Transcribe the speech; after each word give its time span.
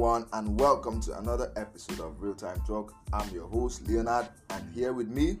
everyone, 0.00 0.24
and 0.32 0.58
welcome 0.58 0.98
to 0.98 1.18
another 1.18 1.52
episode 1.56 2.00
of 2.00 2.22
Real 2.22 2.32
Time 2.32 2.58
Talk. 2.66 2.94
I'm 3.12 3.28
your 3.34 3.46
host, 3.46 3.86
Leonard, 3.86 4.28
and 4.48 4.74
here 4.74 4.94
with 4.94 5.08
me, 5.08 5.36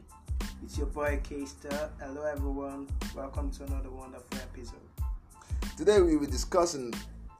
It's 0.62 0.76
your 0.76 0.86
boy 0.88 1.18
K 1.24 1.46
Star. 1.46 1.88
Hello 1.98 2.26
everyone. 2.26 2.86
Welcome 3.16 3.50
to 3.52 3.64
another 3.64 3.88
wonderful 3.88 4.36
episode. 4.36 4.76
today 5.78 6.02
we 6.02 6.14
will 6.14 6.26
be 6.26 6.30
discussing 6.30 6.92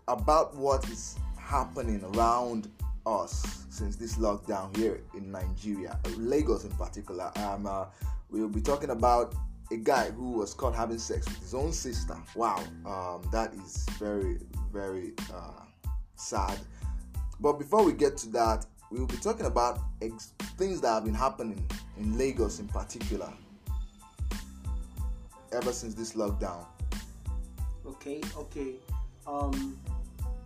about 0.08 0.56
what 0.56 0.88
is 0.88 1.18
happening 1.38 2.02
around 2.14 2.70
us 3.04 3.66
since 3.68 3.96
this 3.96 4.16
lockdown 4.16 4.74
here 4.78 5.02
in 5.14 5.30
Nigeria, 5.30 5.98
Lagos 6.16 6.64
in 6.64 6.70
particular. 6.70 7.30
Um, 7.36 7.66
uh, 7.66 7.84
we 8.30 8.40
will 8.40 8.48
be 8.48 8.62
talking 8.62 8.88
about 8.88 9.34
a 9.70 9.76
guy 9.76 10.10
who 10.10 10.32
was 10.32 10.54
caught 10.54 10.74
having 10.74 10.96
sex 10.96 11.26
with 11.28 11.40
his 11.40 11.52
own 11.52 11.74
sister. 11.74 12.16
Wow, 12.34 12.64
um, 12.86 13.28
that 13.30 13.52
is 13.52 13.84
very, 13.98 14.38
very 14.72 15.12
uh, 15.34 15.64
sad. 16.14 16.58
But 17.40 17.58
before 17.58 17.84
we 17.84 17.92
get 17.92 18.16
to 18.18 18.28
that, 18.30 18.66
we 18.90 18.98
will 18.98 19.06
be 19.06 19.16
talking 19.16 19.46
about 19.46 19.80
ex- 20.02 20.34
things 20.58 20.80
that 20.82 20.88
have 20.88 21.04
been 21.04 21.14
happening 21.14 21.64
in 21.96 22.18
Lagos 22.18 22.58
in 22.58 22.68
particular 22.68 23.32
ever 25.52 25.72
since 25.72 25.94
this 25.94 26.14
lockdown. 26.14 26.66
Okay, 27.86 28.20
okay. 28.36 28.74
Um 29.26 29.78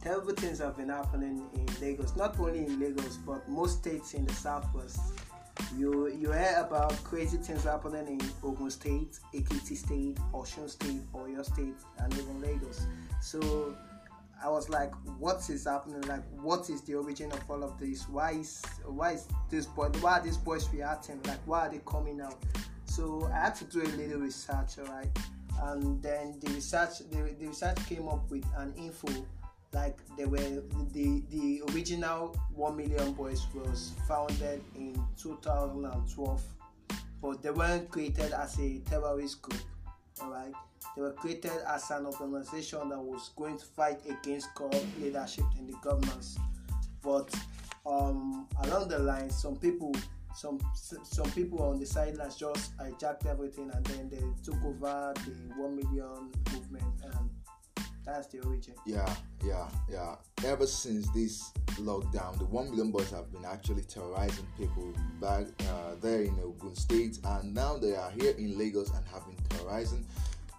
terrible 0.00 0.34
things 0.34 0.58
have 0.58 0.76
been 0.76 0.90
happening 0.90 1.42
in 1.54 1.66
Lagos. 1.80 2.14
Not 2.14 2.38
only 2.38 2.66
in 2.66 2.78
Lagos, 2.78 3.16
but 3.16 3.48
most 3.48 3.78
states 3.78 4.14
in 4.14 4.26
the 4.26 4.34
southwest. 4.34 5.00
You 5.76 6.08
you 6.08 6.30
hear 6.32 6.64
about 6.66 6.92
crazy 7.04 7.38
things 7.38 7.64
happening 7.64 8.20
in 8.20 8.20
Ogun 8.42 8.70
State, 8.70 9.18
Ekiti 9.34 9.76
State, 9.76 10.18
Osun 10.32 10.68
State, 10.68 11.12
Oyo 11.12 11.44
State, 11.44 11.80
and 11.98 12.12
even 12.12 12.40
Lagos. 12.40 12.86
So 13.20 13.74
I 14.44 14.48
was 14.50 14.68
like, 14.68 14.92
what 15.18 15.48
is 15.48 15.64
happening? 15.64 16.02
Like, 16.02 16.22
what 16.42 16.68
is 16.68 16.82
the 16.82 16.96
origin 16.96 17.32
of 17.32 17.50
all 17.50 17.64
of 17.64 17.80
this? 17.80 18.06
Why 18.10 18.32
is 18.32 18.62
why 18.84 19.12
is 19.12 19.26
this 19.48 19.64
boy? 19.64 19.88
Why 20.00 20.18
are 20.18 20.22
these 20.22 20.36
boys 20.36 20.68
reacting? 20.70 21.18
Like, 21.24 21.40
why 21.46 21.66
are 21.66 21.70
they 21.70 21.80
coming 21.86 22.20
out? 22.20 22.36
So 22.84 23.26
I 23.32 23.44
had 23.44 23.54
to 23.56 23.64
do 23.64 23.80
a 23.82 23.88
little 23.96 24.20
research, 24.20 24.78
alright. 24.78 25.08
And 25.62 26.02
then 26.02 26.38
the 26.40 26.52
research, 26.52 26.98
the, 27.10 27.34
the 27.38 27.46
research 27.46 27.78
came 27.88 28.06
up 28.06 28.30
with 28.30 28.44
an 28.58 28.74
info 28.76 29.08
like 29.72 29.98
they 30.16 30.26
were 30.26 30.62
the 30.92 31.22
the 31.30 31.62
original 31.72 32.36
one 32.54 32.76
million 32.76 33.12
boys 33.12 33.44
was 33.54 33.92
founded 34.06 34.62
in 34.76 34.94
2012 35.20 36.42
but 37.20 37.42
they 37.42 37.50
weren't 37.50 37.90
created 37.90 38.32
as 38.32 38.56
a 38.60 38.78
terrorist 38.88 39.42
group 39.42 39.60
all 40.20 40.30
right 40.30 40.52
they 40.96 41.02
were 41.02 41.12
created 41.12 41.52
as 41.68 41.90
an 41.90 42.06
organization 42.06 42.88
that 42.88 42.98
was 42.98 43.30
going 43.36 43.58
to 43.58 43.64
fight 43.64 43.98
against 44.08 44.54
corrupt 44.54 44.86
leadership 45.00 45.44
in 45.58 45.66
the 45.66 45.76
governments. 45.82 46.38
but 47.02 47.32
um, 47.86 48.46
along 48.64 48.88
the 48.88 48.98
line 48.98 49.30
some 49.30 49.56
people 49.56 49.94
some 50.34 50.58
some 51.04 51.30
people 51.32 51.62
on 51.62 51.78
the 51.78 51.86
sidelines 51.86 52.36
just 52.36 52.76
hijacked 52.78 53.26
everything 53.26 53.70
and 53.72 53.84
then 53.86 54.08
they 54.08 54.22
took 54.42 54.62
over 54.64 55.14
the 55.24 55.30
one 55.56 55.76
million 55.76 56.30
movement 56.52 56.84
and 57.04 57.30
that's 58.04 58.26
the 58.28 58.40
origin 58.40 58.74
Yeah, 58.86 59.12
yeah, 59.44 59.68
yeah. 59.90 60.16
Ever 60.44 60.66
since 60.66 61.08
this 61.10 61.52
lockdown, 61.78 62.38
the 62.38 62.44
one 62.44 62.70
million 62.70 62.90
boys 62.90 63.10
have 63.10 63.32
been 63.32 63.44
actually 63.44 63.82
terrorizing 63.82 64.46
people 64.58 64.92
back 65.20 65.46
uh, 65.70 65.94
there 66.00 66.22
in 66.22 66.38
Ogun 66.42 66.74
State, 66.74 67.18
and 67.24 67.54
now 67.54 67.76
they 67.78 67.94
are 67.94 68.10
here 68.10 68.34
in 68.36 68.58
Lagos 68.58 68.90
and 68.90 69.06
have 69.08 69.24
been 69.26 69.36
terrorizing 69.48 70.06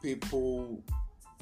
people, 0.01 0.81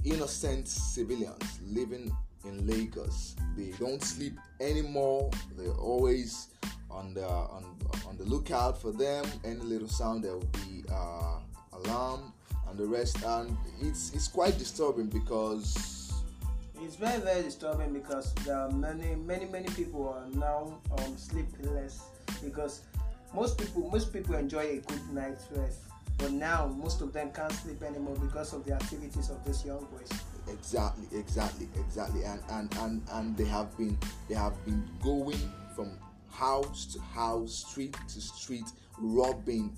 innocent 0.03 0.67
civilians 0.67 1.59
living 1.65 2.15
in 2.45 2.67
Lagos. 2.67 3.35
They 3.55 3.71
don't 3.79 4.01
sleep 4.03 4.37
anymore. 4.59 5.31
They're 5.57 5.71
always 5.73 6.49
on 6.91 7.13
the 7.13 7.25
on, 7.25 7.77
on 8.07 8.17
the 8.17 8.25
lookout 8.25 8.81
for 8.81 8.91
them. 8.91 9.25
Any 9.43 9.61
little 9.61 9.87
sound, 9.87 10.23
there 10.23 10.33
will 10.33 10.51
be 10.67 10.83
uh, 10.91 11.39
alarm 11.73 12.33
and 12.73 12.79
the 12.79 12.91
rest. 12.91 13.23
And 13.23 13.55
it's 13.81 14.13
it's 14.13 14.27
quite 14.27 14.57
disturbing 14.57 15.07
because 15.07 16.13
It's 16.81 16.95
very 16.95 17.19
very 17.21 17.43
disturbing 17.43 17.93
because 17.93 18.33
there 18.45 18.57
are 18.57 18.71
many 18.71 19.15
many 19.15 19.45
many 19.45 19.69
people 19.69 20.09
are 20.09 20.25
now 20.37 20.79
um, 20.97 21.17
sleepless 21.17 22.03
because 22.43 22.81
most 23.33 23.57
people 23.57 23.89
most 23.89 24.11
people 24.11 24.35
enjoy 24.35 24.65
a 24.65 24.77
good 24.77 25.13
night's 25.13 25.45
rest, 25.55 25.79
but 26.17 26.31
now 26.31 26.67
most 26.77 27.01
of 27.01 27.13
them 27.13 27.31
can't 27.31 27.51
sleep 27.53 27.81
anymore 27.83 28.15
because 28.15 28.53
of 28.53 28.65
the 28.65 28.73
activities 28.73 29.29
of 29.29 29.43
these 29.45 29.65
young 29.65 29.85
boys. 29.91 30.09
exactly 30.51 31.07
exactly 31.17 31.67
exactly 31.79 32.23
and 32.25 32.41
and 32.51 32.75
and 32.79 33.01
and 33.13 33.37
they 33.37 33.45
have 33.45 33.75
been 33.77 33.97
they 34.27 34.35
have 34.35 34.53
been 34.65 34.83
going 35.01 35.39
from 35.73 35.89
house 36.29 36.85
to 36.93 36.99
house 36.99 37.63
street 37.69 37.95
to 38.09 38.19
street 38.19 38.65
robbing 38.99 39.71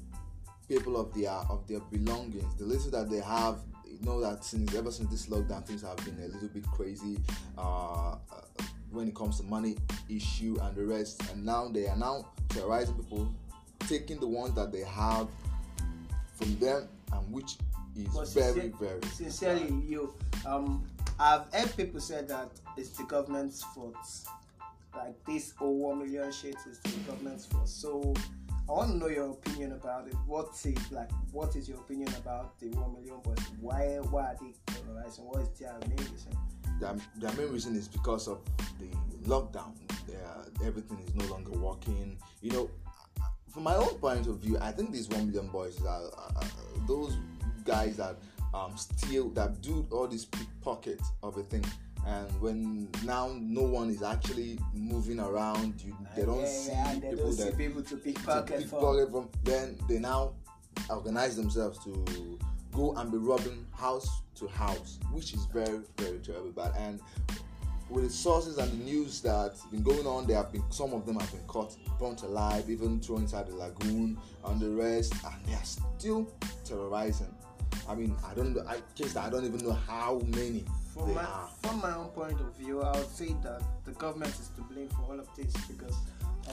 people 0.68 0.98
of 0.98 1.14
their 1.14 1.32
of 1.32 1.68
their 1.68 1.80
belongings 1.92 2.56
the 2.58 2.66
little 2.66 2.92
that 2.92 3.10
they 3.10 3.20
have 3.20 3.60
you 3.86 3.98
know 4.06 4.20
that 4.20 4.44
since 4.44 4.74
ever 4.76 4.92
since 4.92 5.10
this 5.10 5.28
lockdown 5.28 5.66
things 5.66 5.82
have 5.82 5.98
been 5.98 6.18
a 6.24 6.28
little 6.28 6.50
bit 6.50 6.66
crazy 6.72 7.18
uh, 7.58 8.12
uh 8.14 8.18
when 8.92 9.08
it 9.08 9.16
comes 9.16 9.38
to 9.38 9.44
money 9.44 9.76
issue 10.10 10.58
and 10.62 10.76
the 10.76 10.84
rest 10.86 11.22
and 11.32 11.46
now 11.46 11.68
they 11.68 11.88
are 11.88 11.98
now 11.98 12.26
terrorizing 12.50 12.96
people 12.96 13.34
taking 13.80 14.20
the 14.20 14.28
ones 14.28 14.54
that 14.56 14.72
they 14.72 14.82
have 14.82 15.28
from 16.36 16.58
them 16.60 16.88
and 17.12 17.32
which 17.32 17.58
is 17.96 18.08
But 18.14 18.28
very 18.30 18.54
sincer- 18.54 18.78
very 18.78 19.02
sincerely, 19.14 19.74
you 19.88 20.14
um, 20.46 20.84
I've 21.20 21.52
heard 21.54 21.76
people 21.78 22.00
say 22.02 22.24
that 22.24 22.50
it's 22.78 22.90
the 22.90 23.04
government's 23.04 23.64
fault. 23.64 23.96
Like 24.96 25.16
this 25.26 25.52
whole 25.52 25.78
one 25.78 26.00
million 26.00 26.32
shit 26.32 26.56
is 26.70 26.80
the 26.80 26.90
government's 27.12 27.46
fault. 27.46 27.68
So 27.68 28.14
I 28.68 28.72
want 28.72 28.92
to 28.92 28.98
know 28.98 29.08
your 29.08 29.32
opinion 29.32 29.74
about 29.74 30.08
it. 30.08 30.16
What's 30.26 30.66
like? 30.92 31.12
What 31.32 31.56
is 31.56 31.70
your 31.70 31.78
opinion 31.78 32.10
about 32.16 32.60
the 32.60 32.70
one 32.70 32.94
million 32.94 33.20
boys? 33.22 33.38
Why 33.60 34.00
why 34.10 34.24
are 34.24 34.38
they 34.42 34.54
terrorizing? 34.74 35.26
What 35.26 35.42
is 35.42 35.50
their 35.60 35.78
main 35.88 35.98
reason? 35.98 36.36
their, 36.80 36.96
their 37.18 37.32
main 37.34 37.52
reason 37.52 37.76
is 37.76 37.88
because 37.88 38.28
of 38.28 38.40
the 38.80 38.88
lockdown. 39.28 39.74
Their, 40.08 40.68
everything 40.68 41.00
is 41.00 41.16
no 41.16 41.26
longer 41.26 41.52
working. 41.52 42.18
You 42.42 42.52
know, 42.52 42.70
from 43.50 43.64
my 43.64 43.76
own 43.76 43.96
point 43.96 44.28
of 44.28 44.40
view, 44.40 44.58
I 44.60 44.72
think 44.72 44.92
these 44.92 45.10
one 45.10 45.28
million 45.28 45.48
boys 45.48 45.82
are, 45.82 45.88
are, 45.88 46.32
are 46.36 46.88
those 46.88 47.18
guys 47.64 47.98
that 47.98 48.18
um, 48.54 48.78
steal, 48.78 49.30
that 49.30 49.62
do 49.62 49.86
all 49.92 50.08
these 50.08 50.26
pickpockets 50.26 51.12
of 51.24 51.38
a 51.38 51.44
thing. 51.44 51.66
And 52.06 52.30
when 52.40 52.88
now 53.04 53.36
no 53.40 53.64
one 53.64 53.90
is 53.90 54.04
actually 54.04 54.60
moving 54.74 55.20
around, 55.20 55.82
you 55.82 55.96
ah, 56.00 56.08
they 56.16 56.26
don't 56.26 56.42
yeah, 56.42 56.46
see 56.46 56.72
yeah, 56.72 56.94
they 56.94 57.10
people 57.10 57.26
don't 57.26 57.34
see 57.34 57.44
that 57.44 57.58
people 57.58 57.82
to 57.82 57.98
pickpocket 57.98 58.48
from. 58.48 58.62
pickpocket 58.62 59.12
from. 59.12 59.30
Then 59.44 59.78
they 59.90 59.98
now 59.98 60.34
organize 60.90 61.36
themselves 61.36 61.84
to 61.86 62.38
go 62.74 62.94
and 62.96 63.12
be 63.12 63.18
robbing 63.18 63.66
house 63.74 64.22
to 64.36 64.48
house, 64.48 65.00
which 65.12 65.34
is 65.34 65.46
very, 65.46 65.80
very 65.98 66.20
terrible. 66.20 66.52
Bad. 66.52 66.74
And 66.78 67.00
with 67.90 68.04
the 68.04 68.10
sources 68.10 68.58
and 68.58 68.72
the 68.72 68.84
news 68.84 69.22
that's 69.22 69.66
been 69.66 69.84
going 69.84 70.06
on, 70.06 70.28
there 70.28 70.38
have 70.38 70.52
been 70.52 70.64
some 70.70 70.94
of 70.94 71.06
them 71.06 71.20
have 71.20 71.32
been 71.32 71.46
caught, 71.48 71.76
burnt 72.00 72.24
alive, 72.24 72.70
even 72.70 73.00
thrown 73.00 73.22
inside 73.22 73.48
the 73.48 73.56
lagoon, 73.56 74.18
and 74.46 74.60
the 74.60 74.70
rest, 74.70 75.14
and 75.14 75.46
they 75.46 75.54
are 75.54 75.64
still 75.64 76.32
terrorizing. 76.64 77.34
I 77.88 77.96
mean, 77.96 78.16
I 78.26 78.34
don't 78.34 78.56
know. 78.56 78.64
I 78.68 78.78
case 78.96 79.16
I 79.16 79.30
don't 79.30 79.46
even 79.46 79.66
know 79.66 79.74
how 79.74 80.22
many 80.28 80.66
From 80.96 81.10
they 81.10 81.14
my, 81.16 81.24
are. 81.24 81.50
from 81.62 81.82
my 81.82 81.94
own 81.94 82.08
point 82.08 82.40
of 82.40 82.56
view, 82.56 82.82
I 82.82 82.98
would 82.98 83.10
say 83.10 83.36
that 83.44 83.62
the 83.84 83.92
government 83.92 84.32
is 84.32 84.50
to 84.56 84.62
blame 84.62 84.88
for 84.88 85.12
all 85.12 85.20
of 85.20 85.28
this 85.36 85.54
because 85.68 85.96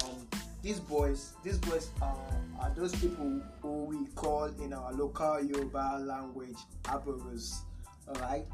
um, 0.03 0.26
these 0.62 0.80
boys, 0.80 1.34
these 1.44 1.58
boys 1.58 1.91
are, 2.03 2.16
are 2.60 2.72
those 2.76 2.92
people 2.97 3.41
who 3.60 3.84
we 3.84 4.06
call 4.16 4.44
in 4.60 4.72
our 4.72 4.92
local 4.94 5.41
Yoruba 5.41 6.03
language 6.04 6.56
agberos. 6.84 7.60
Alright, 8.09 8.47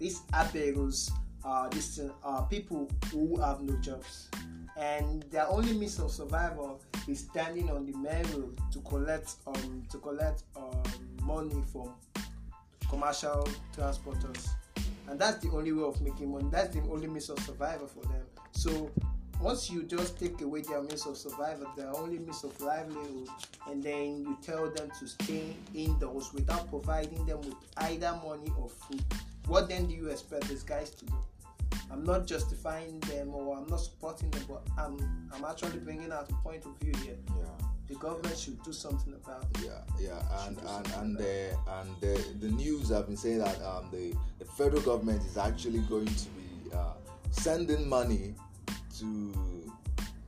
these 0.00 0.22
agberos 0.32 1.12
are 1.44 1.70
these 1.70 2.00
are 2.24 2.44
people 2.46 2.90
who 3.12 3.40
have 3.40 3.60
no 3.60 3.76
jobs, 3.76 4.28
and 4.76 5.22
their 5.30 5.46
only 5.48 5.72
means 5.72 6.00
of 6.00 6.10
survival 6.10 6.80
is 7.06 7.20
standing 7.20 7.70
on 7.70 7.86
the 7.86 7.96
main 7.96 8.24
road 8.32 8.58
to 8.72 8.80
collect 8.80 9.34
um 9.46 9.84
to 9.88 9.98
collect 9.98 10.42
um 10.56 10.82
money 11.22 11.62
from 11.72 11.92
commercial 12.90 13.46
transporters 13.76 14.48
and 15.08 15.18
that's 15.18 15.44
the 15.44 15.50
only 15.50 15.72
way 15.72 15.84
of 15.84 16.00
making 16.00 16.30
money. 16.32 16.48
That's 16.50 16.74
the 16.74 16.80
only 16.82 17.06
means 17.06 17.30
of 17.30 17.38
survival 17.40 17.86
for 17.86 18.00
them. 18.02 18.22
So 18.52 18.90
once 19.40 19.70
you 19.70 19.84
just 19.84 20.18
take 20.18 20.40
away 20.40 20.62
their 20.62 20.82
means 20.82 21.06
of 21.06 21.16
survival 21.16 21.68
their 21.76 21.94
only 21.96 22.18
means 22.18 22.42
of 22.42 22.60
livelihood 22.60 23.28
and 23.68 23.82
then 23.82 24.20
you 24.20 24.36
tell 24.42 24.68
them 24.70 24.90
to 24.98 25.06
stay 25.06 25.54
indoors 25.74 26.32
without 26.34 26.68
providing 26.68 27.24
them 27.24 27.40
with 27.42 27.54
either 27.78 28.18
money 28.24 28.50
or 28.58 28.68
food 28.68 29.02
what 29.46 29.68
then 29.68 29.86
do 29.86 29.94
you 29.94 30.08
expect 30.08 30.48
these 30.48 30.62
guys 30.62 30.90
to 30.90 31.06
do? 31.06 31.14
I'm 31.90 32.04
not 32.04 32.26
justifying 32.26 33.00
them 33.00 33.32
or 33.32 33.56
i'm 33.56 33.66
not 33.68 33.80
supporting 33.80 34.30
them 34.30 34.42
but 34.48 34.62
i'm 34.76 34.98
i'm 35.32 35.44
actually 35.44 35.78
bringing 35.78 36.12
out 36.12 36.30
a 36.30 36.34
point 36.42 36.64
of 36.66 36.76
view 36.80 36.92
here. 37.04 37.16
Yeah. 37.28 37.67
The 37.88 37.94
government 37.96 38.36
should 38.36 38.62
do 38.62 38.72
something 38.72 39.14
about 39.14 39.44
it 39.54 39.64
Yeah, 39.64 39.80
yeah, 39.98 40.46
and 40.46 40.58
and 40.58 40.92
and 40.98 41.16
the 41.16 41.56
and 41.68 41.88
the, 42.00 42.22
the 42.40 42.48
news 42.48 42.90
have 42.90 43.06
been 43.06 43.16
saying 43.16 43.38
that 43.38 43.60
um, 43.62 43.88
the 43.90 44.14
the 44.38 44.44
federal 44.44 44.82
government 44.82 45.22
is 45.24 45.36
actually 45.38 45.80
going 45.80 46.06
to 46.06 46.28
be 46.30 46.74
uh, 46.74 46.92
sending 47.30 47.88
money 47.88 48.34
to 48.98 49.72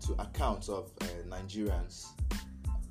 to 0.07 0.12
accounts 0.23 0.69
of 0.69 0.91
uh, 1.03 1.05
Nigerians, 1.29 2.09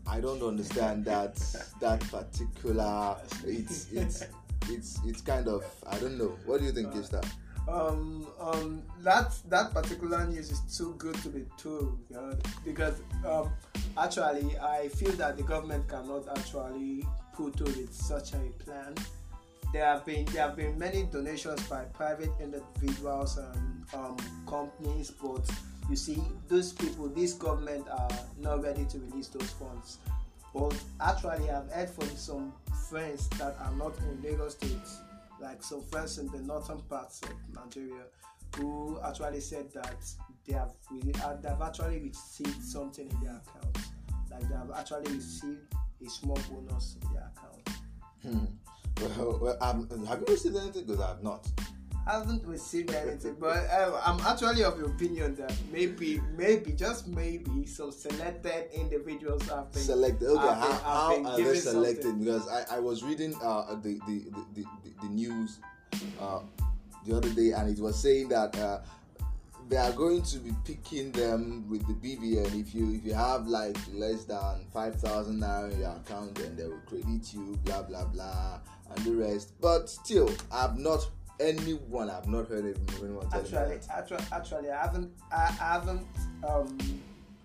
I 0.07 0.19
don't 0.19 0.41
understand 0.43 1.05
that 1.05 1.35
that 1.81 1.99
particular. 2.11 3.17
It's 3.45 3.91
it's 3.91 4.25
it's 4.69 4.99
it's 5.05 5.21
kind 5.21 5.47
of 5.47 5.63
I 5.87 5.97
don't 5.99 6.17
know. 6.17 6.37
What 6.45 6.59
do 6.59 6.65
you 6.65 6.71
think 6.71 6.95
is 6.95 7.09
that? 7.09 7.25
um, 7.71 8.27
um, 8.39 8.83
that 9.03 9.33
that 9.49 9.73
particular 9.73 10.25
news 10.25 10.51
is 10.51 10.59
too 10.75 10.95
good 10.97 11.15
to 11.15 11.29
be 11.29 11.45
true 11.57 11.99
you 12.09 12.15
know, 12.15 12.37
because 12.65 13.01
um, 13.25 13.51
actually 13.99 14.57
I 14.57 14.87
feel 14.89 15.11
that 15.13 15.37
the 15.37 15.43
government 15.43 15.87
cannot 15.87 16.27
actually 16.37 17.05
put 17.33 17.57
through 17.57 17.67
with 17.67 17.93
such 17.93 18.33
a 18.33 18.63
plan. 18.63 18.95
There 19.73 19.85
have 19.85 20.05
been 20.05 20.25
there 20.25 20.47
have 20.47 20.55
been 20.55 20.77
many 20.77 21.03
donations 21.03 21.61
by 21.67 21.83
private 21.85 22.31
individuals 22.41 23.37
and 23.37 23.85
um, 23.93 24.17
companies, 24.47 25.11
but 25.11 25.47
you 25.89 25.95
see, 25.95 26.21
those 26.47 26.71
people, 26.73 27.07
this 27.09 27.33
government 27.33 27.87
are 27.89 28.09
not 28.39 28.61
ready 28.63 28.85
to 28.85 28.99
release 28.99 29.27
those 29.27 29.49
funds. 29.51 29.97
But 30.53 30.75
actually, 31.01 31.49
I've 31.49 31.71
heard 31.71 31.89
from 31.89 32.09
some 32.15 32.53
friends 32.89 33.27
that 33.29 33.55
are 33.59 33.71
not 33.75 33.97
in 33.99 34.21
Lagos 34.21 34.53
State 34.53 34.77
like 35.41 35.63
some 35.63 35.81
friends 35.83 36.17
in 36.17 36.27
the 36.27 36.39
northern 36.39 36.81
parts 36.81 37.21
of 37.23 37.29
Nigeria 37.55 38.03
who 38.57 38.99
actually 39.05 39.39
said 39.39 39.71
that 39.73 39.95
they 40.45 40.53
have 40.53 40.71
they 41.03 41.17
have 41.19 41.61
actually 41.61 41.99
received 41.99 42.61
something 42.63 43.09
in 43.09 43.19
their 43.21 43.37
account. 43.37 43.77
Like 44.39 44.49
they 44.49 44.55
have 44.55 44.71
actually 44.75 45.15
received 45.15 45.75
a 46.05 46.09
small 46.09 46.39
bonus 46.49 46.95
in 47.01 47.13
their 47.13 47.31
account. 47.35 47.69
Hmm. 48.21 49.19
Well, 49.19 49.39
well 49.41 49.57
um, 49.61 50.05
have 50.05 50.19
you 50.19 50.33
received 50.33 50.55
anything? 50.55 50.85
Because 50.85 51.01
I 51.01 51.07
have 51.09 51.23
not 51.23 51.47
I 52.07 52.13
haven't 52.13 52.45
received 52.45 52.91
anything, 52.91 53.35
but 53.39 53.57
uh, 53.69 54.01
I'm 54.03 54.19
actually 54.21 54.63
of 54.63 54.79
the 54.79 54.85
opinion 54.85 55.35
that 55.35 55.53
maybe, 55.71 56.19
maybe, 56.35 56.71
just 56.71 57.07
maybe, 57.07 57.67
some 57.67 57.91
selected 57.91 58.71
individuals 58.73 59.47
have 59.49 59.71
been 59.71 59.83
selected. 59.83 60.27
Okay, 60.27 60.47
have 60.47 60.57
how, 60.57 61.23
how 61.23 61.23
are 61.23 61.37
they 61.37 61.55
selected? 61.55 62.03
Something. 62.03 62.23
Because 62.23 62.47
I, 62.47 62.77
I 62.77 62.79
was 62.79 63.03
reading 63.03 63.35
uh, 63.43 63.75
the, 63.75 63.99
the, 64.07 64.25
the, 64.31 64.45
the, 64.55 64.65
the 65.03 65.09
news 65.09 65.59
uh, 66.19 66.39
the 67.05 67.15
other 67.15 67.29
day, 67.29 67.51
and 67.51 67.69
it 67.69 67.79
was 67.81 68.01
saying 68.01 68.29
that. 68.29 68.57
Uh, 68.57 68.79
they 69.69 69.77
are 69.77 69.91
going 69.91 70.23
to 70.23 70.39
be 70.39 70.51
picking 70.65 71.11
them 71.11 71.69
with 71.69 71.85
the 71.87 71.93
BVN. 71.93 72.59
If 72.59 72.73
you 72.73 72.95
if 72.95 73.05
you 73.05 73.13
have 73.13 73.47
like 73.47 73.77
less 73.93 74.25
than 74.25 74.65
five 74.73 74.95
thousand 74.95 75.41
naira 75.41 75.71
in 75.71 75.79
your 75.79 75.91
account, 75.91 76.35
then 76.35 76.55
they 76.55 76.65
will 76.65 76.81
credit 76.87 77.31
you, 77.33 77.57
blah 77.63 77.83
blah 77.83 78.05
blah, 78.05 78.59
and 78.89 79.05
the 79.05 79.11
rest. 79.11 79.53
But 79.61 79.87
still, 79.87 80.31
I've 80.51 80.77
not 80.77 81.07
anyone. 81.39 82.09
I've 82.09 82.27
not 82.27 82.47
heard 82.47 82.75
anyone 82.99 83.27
actually, 83.31 83.77
actually, 83.91 84.23
actually, 84.31 84.71
I 84.71 84.81
haven't, 84.81 85.11
I, 85.31 85.45
haven't, 85.45 86.07
um, 86.47 86.77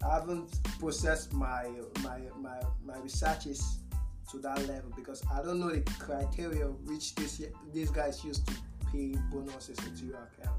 I 0.05 0.15
haven't 0.15 0.49
processed 0.79 1.35
my 1.35 1.69
my 2.03 2.21
my 2.41 2.59
my 2.87 2.99
researches 3.01 3.81
to 4.31 4.39
that 4.39 4.67
level 4.67 4.91
because 4.97 5.23
I 5.33 5.43
don't 5.43 5.61
know 5.61 5.69
the 5.69 5.83
criteria 5.99 6.65
which 6.65 7.15
this 7.17 7.43
these 7.75 7.91
guys 7.91 8.25
used 8.25 8.47
to 8.47 8.55
pay 8.91 9.15
bonuses 9.31 9.79
into 9.87 10.07
your 10.07 10.29
account 10.41 10.59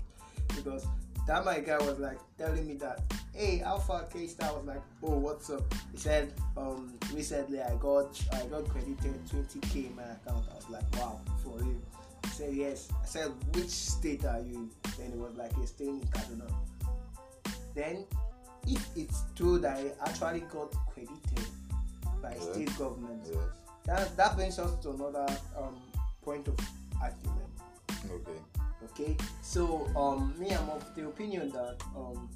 because 0.56 0.85
that 1.27 1.44
my 1.44 1.60
guy 1.60 1.77
was 1.77 2.00
like 2.00 2.19
telling 2.38 2.68
me 2.68 2.75
that 2.75 3.01
hey 3.33 3.62
alpha 3.62 4.07
k 4.12 4.27
star 4.27 4.54
was 4.54 4.66
like 4.66 4.81
oh 5.04 5.18
what's 5.18 5.50
up 5.50 5.63
he 5.92 5.98
said 5.98 6.31
um 6.57 6.94
recently 7.13 7.62
i 7.62 7.75
got 7.75 8.19
i 8.33 8.45
got 8.45 8.68
credited 8.69 9.25
20k 9.27 9.88
in 9.88 9.95
my 9.95 10.04
account 10.04 10.45
i 10.51 10.56
was 10.56 10.69
like 10.69 10.95
wow 10.95 11.19
for 11.44 11.57
real 11.57 11.81
He 12.25 12.31
said 12.31 12.54
yes. 12.54 12.89
I 13.01 13.06
said, 13.06 13.31
which 13.54 13.69
state 13.69 14.25
are 14.25 14.39
you 14.39 14.56
in? 14.56 14.72
Then 14.98 15.12
it 15.12 15.18
was 15.18 15.36
like, 15.36 15.51
you're 15.57 15.68
staying 15.68 16.01
in 16.01 16.07
Kaduna. 16.07 16.51
Then, 17.75 18.06
if 18.68 18.88
it's 18.95 19.24
true 19.36 19.60
that 19.60 19.77
I 19.77 20.10
actually 20.10 20.42
got 20.51 20.74
credited 20.92 21.45
by 22.22 22.33
yes. 22.33 22.44
state 22.54 22.77
government, 22.77 23.22
yes. 23.25 23.38
that, 23.86 24.18
that 24.18 24.36
brings 24.36 24.57
us 24.57 24.75
to 24.83 24.92
another 24.92 25.27
um, 25.57 25.75
point 26.24 26.48
of 26.48 26.57
argument. 27.01 27.50
Okay. 28.10 28.64
Okay. 28.91 29.17
So, 29.41 29.87
um, 29.95 30.33
me, 30.37 30.51
I'm 30.51 30.69
of 30.69 30.95
the 30.95 31.07
opinion 31.07 31.49
that 31.51 31.77
um, 31.95 32.29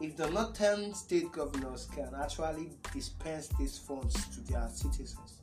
if 0.00 0.16
the 0.16 0.30
northern 0.30 0.94
state 0.94 1.30
governors 1.32 1.88
can 1.94 2.10
actually 2.20 2.70
dispense 2.92 3.48
these 3.58 3.78
funds 3.78 4.14
to 4.28 4.40
their 4.52 4.68
citizens, 4.72 5.40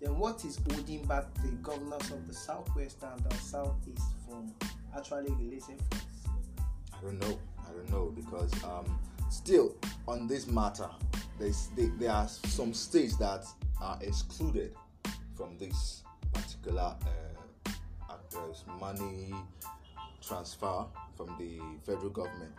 then 0.00 0.18
what 0.18 0.44
is 0.44 0.58
holding 0.70 1.04
back 1.04 1.24
the 1.42 1.50
governors 1.62 2.10
of 2.10 2.26
the 2.26 2.34
southwest 2.34 2.98
and 3.02 3.22
the 3.24 3.36
southeast 3.36 4.02
from 4.26 4.52
actually 4.96 5.30
releasing 5.32 5.78
funds? 5.90 6.06
I 6.92 7.02
don't 7.02 7.20
know. 7.20 7.38
I 7.68 7.72
don't 7.72 7.90
know 7.90 8.12
because 8.14 8.52
um, 8.64 8.98
still 9.30 9.76
on 10.08 10.26
this 10.26 10.46
matter, 10.46 10.88
there's, 11.38 11.68
there 11.76 12.10
are 12.10 12.28
some 12.28 12.72
states 12.72 13.16
that 13.18 13.44
are 13.80 13.98
excluded 14.00 14.74
from 15.36 15.58
this 15.58 16.02
particular 16.32 16.96
uh, 17.02 17.32
money 18.80 19.34
transfer 20.22 20.84
from 21.16 21.34
the 21.38 21.60
federal 21.84 22.10
government. 22.10 22.52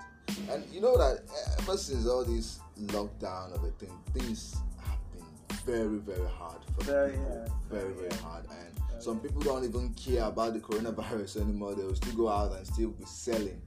And 0.50 0.63
you 0.71 0.81
know 0.81 0.98
that 0.98 1.21
ever 1.60 1.77
since 1.77 2.07
all 2.07 2.24
this 2.24 2.60
lockdown 2.80 3.54
of 3.54 3.62
the 3.62 3.71
thing, 3.71 3.98
things 4.13 4.56
have 4.86 5.00
been 5.12 5.57
very 5.65 5.98
very 5.98 6.30
hard 6.30 6.60
for 6.75 6.83
very, 6.83 7.12
people. 7.12 7.48
Yeah. 7.71 7.80
Very 7.80 7.94
very 7.94 8.21
hard, 8.21 8.45
and 8.50 9.04
some 9.04 9.19
people 9.19 9.42
don't 9.42 9.63
even 9.63 9.94
care 9.94 10.24
about 10.24 10.54
the 10.54 10.60
coronavirus 10.60 11.42
anymore. 11.42 11.75
They 11.75 11.83
will 11.83 11.95
still 11.95 12.15
go 12.15 12.30
out 12.30 12.56
and 12.56 12.65
still 12.65 12.89
be 12.89 13.06
selling. 13.06 13.62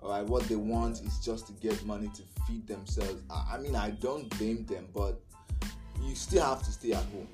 All 0.00 0.10
right, 0.10 0.24
what 0.24 0.44
they 0.44 0.56
want 0.56 1.02
is 1.02 1.18
just 1.18 1.46
to 1.48 1.52
get 1.54 1.84
money 1.84 2.10
to 2.14 2.22
feed 2.46 2.66
themselves. 2.66 3.22
I, 3.30 3.56
I 3.56 3.58
mean, 3.58 3.76
I 3.76 3.90
don't 3.90 4.28
blame 4.38 4.64
them, 4.64 4.88
but 4.94 5.20
you 6.02 6.14
still 6.14 6.42
have 6.42 6.62
to 6.62 6.72
stay 6.72 6.92
at 6.92 7.04
home 7.04 7.28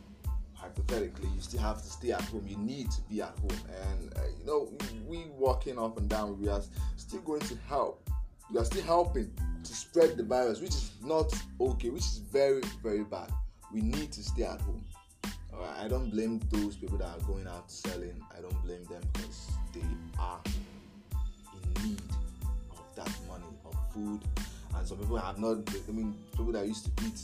hypothetically, 0.69 1.29
you 1.35 1.41
still 1.41 1.61
have 1.61 1.83
to 1.83 1.89
stay 1.89 2.13
at 2.13 2.23
home. 2.23 2.45
You 2.47 2.59
need 2.59 2.91
to 2.91 3.01
be 3.03 3.23
at 3.23 3.39
home, 3.39 3.61
and 3.91 4.13
uh, 4.17 4.21
you 4.39 4.47
know 4.47 4.73
we 5.07 5.27
walking 5.37 5.79
up 5.79 5.99
and 5.99 6.09
down. 6.09 6.41
We 6.41 6.49
are 6.49 6.63
still 6.97 7.21
going 7.21 7.41
to 7.43 7.57
help. 7.69 8.09
We 8.53 8.59
are 8.59 8.65
still 8.65 8.83
helping 8.85 9.31
to 9.65 9.75
spread 9.75 10.17
the 10.17 10.23
virus, 10.23 10.61
which 10.61 10.71
is 10.71 10.91
not 11.03 11.33
okay, 11.61 11.91
which 11.91 12.03
is 12.03 12.19
very 12.19 12.63
very 12.83 13.05
bad 13.05 13.33
we 13.73 13.81
need 13.81 14.13
to 14.13 14.23
stay 14.23 14.45
at 14.45 14.61
home. 14.61 14.85
I 15.79 15.89
don't 15.89 16.11
blame 16.11 16.41
those 16.51 16.77
people 16.77 16.99
that 16.99 17.09
are 17.09 17.21
going 17.27 17.47
out 17.47 17.71
selling. 17.71 18.15
I 18.37 18.41
don't 18.41 18.63
blame 18.65 18.85
them 18.85 19.03
because 19.13 19.51
they 19.73 19.81
are 20.19 20.41
in 21.55 21.89
need 21.89 22.03
of 22.71 22.85
that 22.95 23.11
money, 23.27 23.45
of 23.65 23.75
food. 23.93 24.21
And 24.75 24.87
some 24.87 24.99
people 24.99 25.17
have 25.17 25.39
not, 25.39 25.59
I 25.89 25.93
mean, 25.93 26.15
people 26.33 26.53
that 26.53 26.67
used 26.67 26.85
to 26.85 27.05
eat 27.05 27.21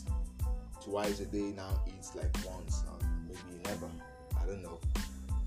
twice 0.82 1.20
a 1.20 1.26
day 1.26 1.52
now 1.54 1.80
eat 1.86 2.06
like 2.14 2.34
once, 2.46 2.82
maybe 2.86 3.01
never. 3.64 3.88
I 4.40 4.46
don't 4.46 4.62
know. 4.62 4.78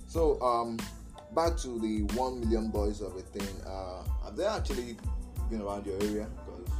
So, 0.07 0.41
um, 0.41 0.77
back 1.35 1.57
to 1.57 1.79
the 1.79 2.03
one 2.15 2.39
million 2.39 2.69
boys 2.69 3.01
of 3.01 3.15
a 3.15 3.21
thing. 3.21 3.47
Uh, 3.65 4.03
have 4.23 4.35
they 4.35 4.45
actually 4.45 4.97
been 5.49 5.61
around 5.61 5.85
your 5.85 5.95
area? 6.01 6.27
Because 6.45 6.71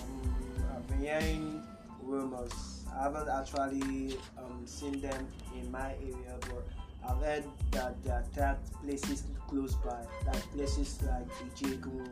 um, 0.00 0.34
I've 0.76 0.86
been 0.88 0.98
hearing 1.00 1.62
rumors 2.02 2.74
I 2.96 3.02
haven't 3.02 3.28
actually 3.28 4.18
um, 4.38 4.62
seen 4.66 5.00
them 5.00 5.26
in 5.60 5.70
my 5.70 5.94
area, 6.00 6.36
but 6.40 6.64
I've 7.06 7.18
heard 7.18 7.44
that 7.72 8.02
they 8.04 8.10
attacked 8.10 8.72
places 8.82 9.24
close 9.48 9.74
by, 9.74 10.04
like 10.26 10.42
places 10.52 10.98
like 11.02 11.28
Ijegun, 11.56 12.08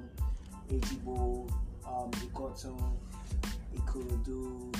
Ejigbo, 0.71 1.49
um, 1.87 2.11
Ikotun, 2.11 2.97
Ikorodu, 3.77 4.75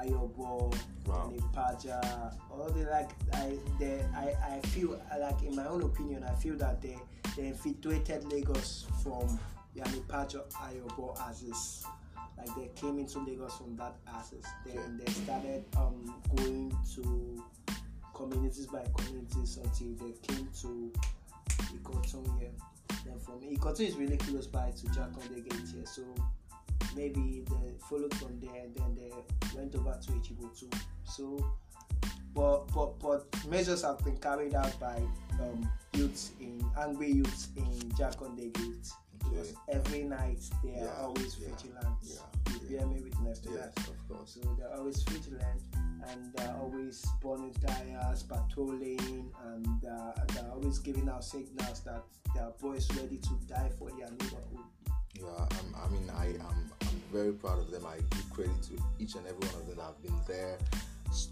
Ayobo, 0.00 0.74
wow. 1.06 1.32
Ipaja. 1.36 2.34
All 2.50 2.70
the 2.70 2.90
like, 2.90 3.10
I, 3.34 3.58
they, 3.78 4.04
I, 4.14 4.34
I 4.56 4.60
feel 4.68 5.00
like, 5.18 5.42
in 5.42 5.54
my 5.56 5.66
own 5.66 5.82
opinion, 5.82 6.24
I 6.24 6.34
feel 6.34 6.56
that 6.56 6.80
they, 6.80 6.98
they 7.36 7.48
infiltrated 7.48 8.24
Lagos 8.32 8.86
from 9.02 9.38
Iyana 9.76 10.00
Ipaja, 10.00 10.42
Ayobo 10.52 11.16
as 11.28 11.42
is 11.42 11.84
like 12.38 12.56
they 12.56 12.70
came 12.80 12.98
into 12.98 13.18
Lagos 13.20 13.56
from 13.56 13.76
that 13.76 13.96
access. 14.08 14.44
Then 14.64 15.00
they 15.02 15.12
started 15.12 15.64
um, 15.76 16.14
going 16.36 16.74
to 16.94 17.44
communities 18.14 18.66
by 18.66 18.84
communities 18.96 19.58
until 19.62 20.06
they 20.06 20.12
came 20.22 20.48
to 20.62 20.92
Ikotun 21.74 22.38
here. 22.38 22.50
Then 23.04 23.18
from 23.18 23.40
Ikotun 23.40 23.88
is 23.88 23.96
really 23.96 24.16
close 24.16 24.46
by 24.46 24.70
to 24.70 24.86
Jakande 24.88 25.48
Gate 25.48 25.68
here, 25.74 25.86
so 25.86 26.02
maybe 26.96 27.44
they 27.48 27.72
followed 27.88 28.14
from 28.14 28.38
there 28.40 28.62
and 28.64 28.74
then 28.74 28.94
they 28.96 29.10
went 29.56 29.74
over 29.74 29.98
to 30.00 30.12
Ejigbo 30.12 30.58
too. 30.58 30.70
So, 31.04 31.54
but 32.34 32.66
but 32.74 32.98
but 33.00 33.26
measures 33.48 33.82
have 33.82 34.04
been 34.04 34.16
carried 34.18 34.54
out 34.54 34.78
by 34.78 35.02
um, 35.40 35.70
youths 35.94 36.32
in 36.40 36.64
angry 36.78 37.12
youths 37.12 37.48
in 37.56 37.72
Jakande 37.90 38.52
Gate 38.52 38.88
because 39.18 39.54
every 39.68 40.04
night 40.04 40.40
they 40.64 40.70
are 40.80 40.84
yeah, 40.84 41.02
always 41.02 41.36
yeah, 41.40 41.48
vigilant. 41.54 41.96
Yeah, 42.02 42.52
you 42.52 42.78
bear 42.78 42.86
me 42.86 43.00
witness 43.02 43.38
to 43.40 43.50
yes, 43.50 43.74
that. 43.74 43.88
Of 43.88 44.08
course. 44.08 44.38
So 44.40 44.56
they're 44.58 44.74
always 44.74 45.02
vigilant 45.02 45.60
and 46.08 46.32
they're 46.34 46.56
always 46.60 47.04
burning 47.22 47.54
tires, 47.66 48.22
patrolling, 48.22 49.30
and 49.46 49.84
uh, 49.84 50.12
they're 50.28 50.50
always 50.50 50.78
giving 50.78 51.08
out 51.08 51.24
signals 51.24 51.80
that 51.80 52.02
there 52.34 52.44
are 52.44 52.52
boys 52.60 52.88
ready 52.96 53.18
to 53.18 53.30
die 53.46 53.70
for 53.78 53.90
their 53.90 54.10
neighborhood. 54.10 54.64
Yeah, 55.14 55.24
I'm, 55.50 55.74
I 55.84 55.88
mean, 55.90 56.10
I 56.16 56.26
am 56.26 56.70
I'm 56.82 57.02
very 57.12 57.32
proud 57.32 57.58
of 57.58 57.70
them. 57.70 57.84
I 57.86 57.96
give 57.96 58.30
credit 58.32 58.62
to 58.64 58.82
each 58.98 59.14
and 59.16 59.26
every 59.26 59.46
one 59.48 59.60
of 59.62 59.66
them 59.66 59.76
that 59.76 59.82
have 59.84 60.02
been 60.02 60.18
there, 60.28 60.56
s- 61.08 61.28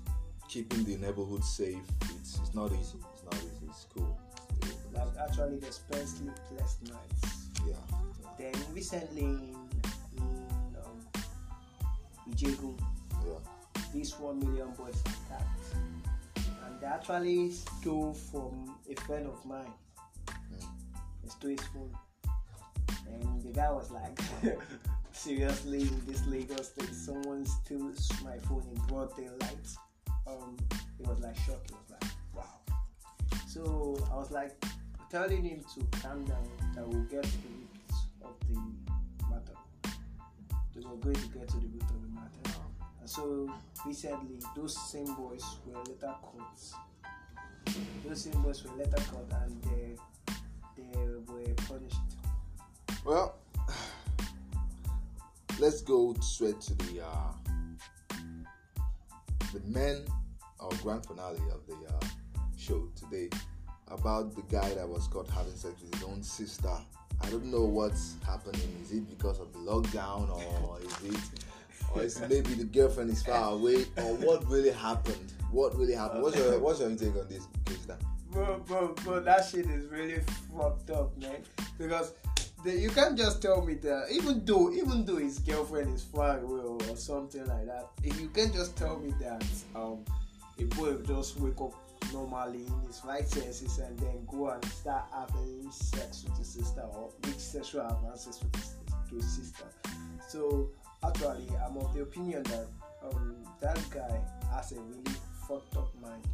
keeping 0.48 0.84
the 0.84 0.96
neighborhood 0.96 1.44
safe. 1.44 1.78
It's, 2.16 2.38
it's 2.40 2.54
not 2.54 2.72
easy. 2.72 2.98
It's 3.14 3.24
not 3.24 3.34
easy. 3.36 3.66
It's 3.68 3.86
cool. 3.94 4.18
Like 4.92 5.06
actually, 5.28 5.58
they 5.58 5.70
spent 5.70 6.08
sleepless 6.08 6.78
nights. 6.82 7.48
Yeah. 7.66 7.74
Then 8.38 8.52
recently 8.74 9.22
in, 9.22 9.56
in 10.16 10.76
um, 10.84 11.22
Ijegun, 12.30 12.78
Yeah. 13.26 13.38
these 13.94 14.18
one 14.18 14.40
million 14.40 14.70
boys 14.72 15.00
attacked, 15.02 15.74
and 16.36 16.80
they 16.80 16.86
actually 16.86 17.52
stole 17.52 18.12
from 18.12 18.74
a 18.90 18.94
friend 19.02 19.26
of 19.28 19.44
mine. 19.46 19.72
Mm. 20.28 20.66
They 21.22 21.28
stole 21.30 21.50
his 21.50 21.60
phone, 21.72 21.90
and 23.12 23.42
the 23.42 23.52
guy 23.52 23.70
was 23.70 23.90
like, 23.90 24.18
"Seriously, 25.12 25.82
in 25.82 26.02
this 26.06 26.26
Lagos 26.26 26.68
thing, 26.70 26.92
someone 26.92 27.44
steals 27.46 28.10
my 28.24 28.38
phone 28.38 28.64
in 28.72 28.80
broad 28.86 29.14
daylight." 29.16 29.68
Um, 30.26 30.56
he 30.98 31.04
was 31.08 31.20
like 31.20 31.36
shocked. 31.36 31.70
He 31.70 31.76
was 31.76 31.90
like, 31.90 32.10
"Wow." 32.34 32.60
So 33.46 33.96
I 34.12 34.16
was 34.16 34.30
like 34.30 34.52
telling 35.10 35.44
him 35.44 35.64
to 35.74 35.98
calm 36.00 36.24
down. 36.24 36.48
That 36.74 36.86
we'll 36.86 37.02
get 37.02 37.24
to 37.24 37.38
the 37.42 37.48
root 37.48 37.68
of 38.24 38.34
the 38.48 38.60
matter. 39.30 39.58
They 40.74 40.80
were 40.86 40.96
going 40.96 41.16
to 41.16 41.28
get 41.28 41.48
to 41.48 41.56
the 41.56 41.66
root 41.66 41.82
of 41.82 42.02
the 42.02 42.08
matter. 42.08 42.60
And 43.00 43.08
so 43.08 43.50
recently, 43.86 44.38
those 44.54 44.76
same 44.90 45.14
boys 45.14 45.44
were 45.66 45.78
later 45.78 46.14
caught. 46.22 46.60
Those 48.06 48.22
same 48.22 48.42
boys 48.42 48.64
were 48.64 48.76
later 48.76 48.96
caught 49.10 49.42
and 49.42 49.62
they, 49.62 49.96
they 50.76 50.98
were 50.98 51.54
punished. 51.66 51.96
Well, 53.08 53.36
let's 55.58 55.80
go 55.80 56.14
straight 56.20 56.60
to 56.60 56.74
the 56.74 57.06
uh, 57.06 57.32
the 59.50 59.60
main 59.64 60.04
or 60.60 60.68
grand 60.82 61.06
finale 61.06 61.40
of 61.50 61.66
the 61.66 61.88
uh, 61.88 62.06
show 62.58 62.86
today 62.94 63.30
about 63.90 64.36
the 64.36 64.42
guy 64.54 64.74
that 64.74 64.86
was 64.86 65.06
caught 65.06 65.26
having 65.30 65.56
sex 65.56 65.80
with 65.80 65.94
his 65.94 66.02
own 66.04 66.22
sister. 66.22 66.68
I 67.22 67.30
don't 67.30 67.46
know 67.46 67.64
what's 67.64 68.16
happening. 68.26 68.60
Is 68.82 68.92
it 68.92 69.08
because 69.08 69.40
of 69.40 69.54
the 69.54 69.60
lockdown, 69.60 70.28
or 70.30 70.78
is 70.82 71.14
it, 71.14 71.20
or 71.94 72.02
is 72.02 72.20
maybe 72.20 72.52
the 72.52 72.64
girlfriend 72.64 73.08
is 73.08 73.22
far 73.22 73.54
away, 73.54 73.86
or 73.96 74.16
what 74.16 74.46
really 74.50 74.70
happened? 74.70 75.32
What 75.50 75.74
really 75.78 75.94
happened? 75.94 76.24
What's 76.24 76.36
your 76.36 76.58
what's 76.58 76.80
your 76.80 76.90
take 76.90 77.16
on 77.16 77.26
this, 77.26 77.46
K 77.64 77.72
Star? 77.72 77.96
Bro, 78.30 78.64
bro, 78.66 78.94
bro, 79.02 79.20
that 79.20 79.46
shit 79.46 79.64
is 79.70 79.86
really 79.86 80.20
fucked 80.54 80.90
up, 80.90 81.16
man. 81.16 81.36
Because 81.78 82.12
the, 82.64 82.76
you 82.76 82.90
can't 82.90 83.16
just 83.16 83.40
tell 83.40 83.64
me 83.64 83.74
that 83.74 84.08
even 84.10 84.44
though 84.44 84.72
even 84.72 85.04
though 85.04 85.16
his 85.16 85.38
girlfriend 85.38 85.94
is 85.94 86.02
far 86.02 86.40
away 86.40 86.60
or, 86.60 86.96
something 86.96 87.46
like 87.46 87.66
that, 87.66 87.86
if 88.02 88.20
you 88.20 88.28
can't 88.28 88.52
just 88.52 88.76
tell 88.76 88.98
me 88.98 89.12
that 89.20 89.44
um 89.76 90.04
a 90.58 90.64
boy 90.74 90.94
just 91.06 91.38
wake 91.38 91.60
up 91.60 91.72
normally 92.12 92.64
in 92.66 92.80
his 92.86 93.00
right 93.04 93.28
senses 93.28 93.78
and 93.78 93.98
then 93.98 94.26
go 94.26 94.50
and 94.50 94.64
start 94.64 95.04
having 95.12 95.70
sex 95.70 96.24
with 96.24 96.36
his 96.38 96.48
sister 96.48 96.80
or 96.80 97.10
make 97.26 97.38
sexual 97.38 97.86
advances 97.86 98.42
with 98.42 98.54
his, 98.56 98.74
his 99.10 99.36
sister. 99.36 99.64
So 100.26 100.70
actually, 101.04 101.48
I'm 101.64 101.76
of 101.76 101.94
the 101.94 102.02
opinion 102.02 102.42
that 102.44 102.66
um 103.02 103.36
that 103.60 103.78
guy 103.90 104.20
has 104.52 104.72
a 104.72 104.80
really 104.80 105.16
fucked 105.46 105.76
up 105.76 105.90
mind. 106.02 106.26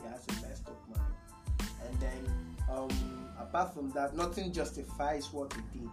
He 0.00 0.08
has 0.08 0.24
a 0.28 0.46
messed 0.46 0.68
up 0.68 0.80
mind. 0.88 1.70
And 1.86 2.00
then 2.00 2.56
um 2.70 3.19
apart 3.50 3.74
from 3.74 3.90
that, 3.90 4.16
nothing 4.16 4.52
justifies 4.52 5.32
what 5.32 5.52
he 5.52 5.80
did. 5.80 5.88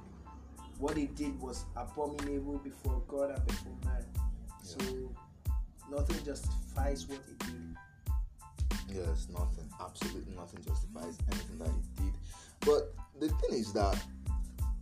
What 0.77 0.95
he 0.95 1.07
did 1.07 1.39
was 1.41 1.65
abominable 1.75 2.59
before 2.59 3.01
God 3.07 3.31
and 3.31 3.45
before 3.47 3.73
man. 3.85 4.05
So 4.61 4.77
nothing 5.91 6.23
justifies 6.23 7.07
what 7.07 7.19
he 7.27 7.33
did. 7.45 7.75
Yes, 8.95 9.27
nothing. 9.31 9.67
Absolutely 9.81 10.35
nothing 10.35 10.63
justifies 10.63 11.17
anything 11.31 11.57
that 11.57 11.69
he 11.69 12.03
did. 12.03 12.13
But 12.59 12.93
the 13.19 13.29
thing 13.29 13.59
is 13.59 13.73
that 13.73 13.99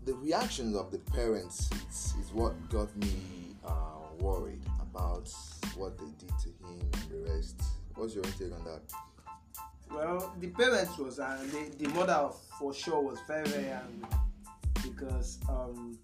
the 0.04 0.14
reactions 0.16 0.76
of 0.76 0.92
the 0.92 1.00
parents 1.00 1.70
is, 1.90 2.14
is 2.20 2.34
what 2.34 2.54
got 2.70 2.94
me 2.98 3.56
uh, 3.66 3.72
worried 4.20 4.62
about 4.82 5.32
what 5.78 5.98
they 5.98 6.12
did 6.20 6.38
to 6.40 6.50
him 6.68 6.82
and 6.82 6.94
the 7.10 7.32
rest. 7.32 7.62
What's 7.96 8.14
your 8.16 8.24
take 8.24 8.52
on 8.52 8.66
that? 8.66 8.82
Well, 9.96 10.36
the 10.42 10.48
parents 10.48 10.98
was 10.98 11.20
uh, 11.22 11.38
the, 11.52 11.86
the 11.86 11.90
mother 11.94 12.30
for 12.60 12.74
sure 12.74 13.00
was 13.02 13.18
very 13.26 13.48
very 13.48 13.70
angry 13.70 14.10
because 14.84 15.40
um 15.48 15.98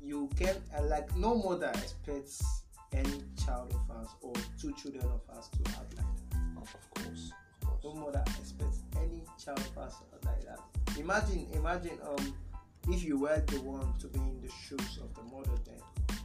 you 0.00 0.30
can 0.36 0.54
uh, 0.78 0.84
like 0.84 1.14
no 1.16 1.34
mother 1.34 1.72
expects 1.74 2.62
any 2.92 3.24
child 3.44 3.74
of 3.74 3.96
us 3.96 4.10
or 4.20 4.32
two 4.60 4.72
children 4.74 5.04
of 5.06 5.36
us 5.36 5.48
to 5.48 5.58
act 5.72 5.96
like 5.96 6.06
that. 6.30 6.62
Of 6.62 6.90
course, 6.94 7.32
of 7.62 7.82
No 7.82 7.94
mother 8.00 8.22
expects 8.38 8.82
any 8.96 9.22
child 9.44 9.58
of 9.58 9.78
us 9.78 9.96
like 10.24 10.44
that. 10.44 10.60
Imagine, 10.96 11.48
imagine 11.54 11.98
um 12.08 12.32
if 12.88 13.02
you 13.02 13.18
were 13.18 13.42
the 13.48 13.60
one 13.62 13.92
to 13.98 14.06
be 14.06 14.20
in 14.20 14.40
the 14.40 14.48
shoes 14.48 15.00
of 15.02 15.12
the 15.16 15.24
mother 15.34 15.58
then 15.64 16.18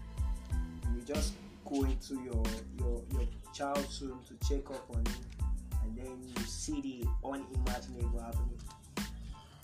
you 0.94 1.02
just 1.02 1.34
go 1.66 1.84
into 1.86 2.22
your 2.22 2.44
your 2.78 3.02
your 3.14 3.28
child's 3.52 4.00
room 4.04 4.20
to 4.28 4.48
check 4.48 4.70
up 4.70 4.88
on 4.92 4.98
him 4.98 5.47
and 5.88 5.98
then 5.98 6.34
you 6.36 6.44
see 6.44 6.82
the 6.82 7.06
unimaginable 7.28 8.20
happening. 8.20 8.60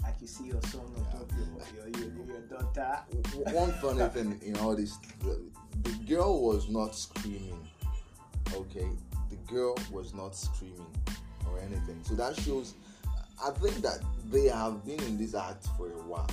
Like 0.01 0.15
you 0.21 0.27
see 0.27 0.45
your 0.45 0.61
son 0.63 0.81
on 0.97 1.05
top 1.05 1.31
of 1.31 1.37
your, 1.75 1.87
your, 1.87 2.11
your, 2.11 2.25
your 2.25 2.41
daughter. 2.41 2.99
One 3.51 3.71
funny 3.73 4.07
thing 4.09 4.39
in 4.43 4.57
all 4.57 4.75
this, 4.75 4.97
the, 5.21 5.39
the 5.83 5.91
girl 6.05 6.41
was 6.41 6.69
not 6.69 6.95
screaming. 6.95 7.67
Okay, 8.53 8.87
the 9.29 9.35
girl 9.51 9.75
was 9.91 10.13
not 10.13 10.35
screaming 10.35 10.85
or 11.49 11.59
anything. 11.59 11.99
So 12.03 12.15
that 12.15 12.35
shows. 12.41 12.73
I 13.43 13.49
think 13.49 13.77
that 13.77 13.99
they 14.29 14.47
have 14.47 14.85
been 14.85 15.01
in 15.03 15.17
this 15.17 15.35
act 15.35 15.67
for 15.77 15.87
a 15.87 16.01
while. 16.03 16.29